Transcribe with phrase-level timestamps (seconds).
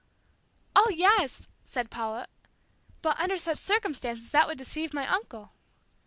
[0.75, 2.25] "Oh, yes," said Paula,
[3.03, 5.51] "but under such circumstances that would deceive my uncle."